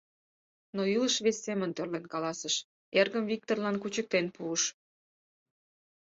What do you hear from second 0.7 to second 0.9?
Но